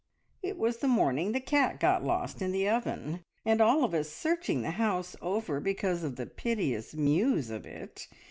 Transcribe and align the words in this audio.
"It 0.41 0.57
was 0.57 0.77
the 0.77 0.87
morning 0.87 1.31
the 1.31 1.39
cat 1.39 1.79
got 1.79 2.03
lost 2.03 2.41
in 2.41 2.51
the 2.51 2.67
oven, 2.67 3.23
and 3.45 3.61
all 3.61 3.83
of 3.83 3.93
us 3.93 4.09
searching 4.09 4.63
the 4.63 4.71
house 4.71 5.15
over 5.21 5.59
because 5.59 6.03
of 6.03 6.15
the 6.15 6.25
piteous 6.25 6.95
mews 6.95 7.51
of 7.51 7.67
it. 7.67 8.07